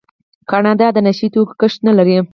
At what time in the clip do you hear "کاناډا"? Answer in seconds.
0.49-0.87